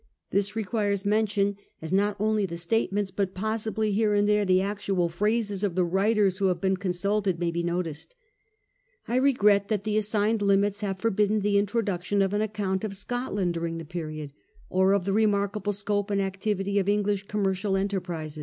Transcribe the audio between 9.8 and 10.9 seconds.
the assigned limits